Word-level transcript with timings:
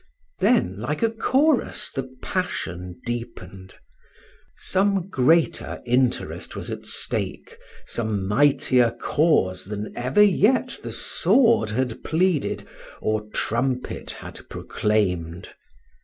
Then 0.39 0.79
like 0.79 1.03
a 1.03 1.11
chorus 1.11 1.91
the 1.91 2.09
passion 2.23 2.99
deepened. 3.05 3.75
Some 4.55 5.09
greater 5.09 5.79
interest 5.85 6.55
was 6.55 6.71
at 6.71 6.87
stake, 6.87 7.59
some 7.85 8.27
mightier 8.27 8.89
cause 8.99 9.65
than 9.65 9.95
ever 9.95 10.23
yet 10.23 10.79
the 10.81 10.91
sword 10.91 11.69
had 11.69 12.03
pleaded, 12.03 12.67
or 12.99 13.27
trumpet 13.27 14.09
had 14.09 14.39
proclaimed. 14.49 15.51